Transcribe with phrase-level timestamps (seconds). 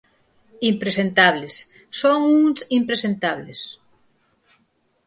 [0.71, 1.55] Impresentables,
[2.01, 3.61] son uns impresentables.